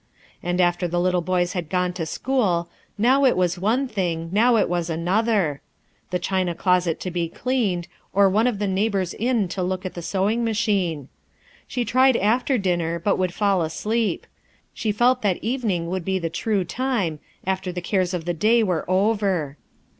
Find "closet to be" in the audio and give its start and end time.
6.55-7.29